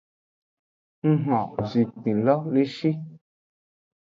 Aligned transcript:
Ng 1.11 1.15
xo 1.23 1.39
zinkpin 1.69 2.17
lo 2.25 2.35
le 2.53 2.63
shi. 2.75 2.91